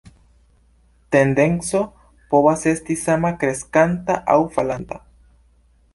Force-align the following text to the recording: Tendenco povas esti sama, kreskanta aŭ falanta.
Tendenco 1.15 1.81
povas 2.33 2.65
esti 2.73 2.97
sama, 3.03 3.33
kreskanta 3.45 4.19
aŭ 4.37 4.43
falanta. 4.57 5.03